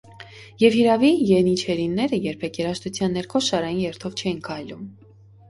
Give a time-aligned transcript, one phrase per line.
[0.61, 4.91] Եվ հիրավի, ենիչերիները երբեք երաժշտության ներքո շարային երթով չէին քայլում։